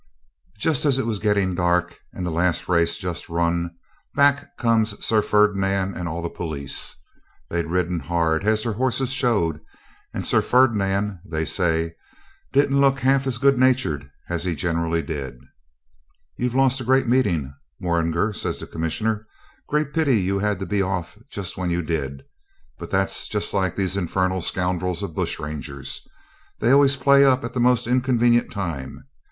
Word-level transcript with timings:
Just 0.57 0.83
as 0.83 0.97
it 0.97 1.05
was 1.05 1.19
getting 1.19 1.53
dark, 1.53 1.99
and 2.11 2.25
the 2.25 2.31
last 2.31 2.67
race 2.67 2.97
just 2.97 3.29
run, 3.29 3.75
back 4.15 4.57
comes 4.57 4.97
Sir 5.05 5.21
Ferdinand 5.21 5.93
and 5.95 6.09
all 6.09 6.23
the 6.23 6.27
police. 6.29 6.95
They'd 7.51 7.67
ridden 7.67 7.99
hard, 7.99 8.43
as 8.43 8.63
their 8.63 8.73
horses 8.73 9.11
showed, 9.11 9.61
and 10.11 10.25
Sir 10.25 10.41
Ferdinand 10.41 11.19
(they 11.27 11.45
say) 11.45 11.93
didn't 12.51 12.81
look 12.81 13.01
half 13.01 13.27
as 13.27 13.37
good 13.37 13.59
natured 13.59 14.09
as 14.27 14.43
he 14.43 14.55
generally 14.55 15.03
did. 15.03 15.39
'You've 16.35 16.55
lost 16.55 16.81
a 16.81 16.83
great 16.83 17.05
meeting, 17.07 17.53
Morringer,' 17.79 18.33
says 18.33 18.57
the 18.57 18.65
Commissioner. 18.65 19.27
'Great 19.69 19.93
pity 19.93 20.19
you 20.19 20.39
had 20.39 20.57
to 20.61 20.65
be 20.65 20.81
off 20.81 21.19
just 21.29 21.57
when 21.57 21.69
you 21.69 21.83
did. 21.83 22.23
But 22.79 22.89
that's 22.89 23.27
just 23.27 23.53
like 23.53 23.75
these 23.75 23.95
infernal 23.95 24.41
scoundrels 24.41 25.03
of 25.03 25.13
bush 25.13 25.39
rangers. 25.39 26.07
They 26.57 26.71
always 26.71 26.95
play 26.95 27.23
up 27.23 27.43
at 27.43 27.53
the 27.53 27.59
most 27.59 27.85
inconvenient 27.85 28.49
time. 28.51 29.03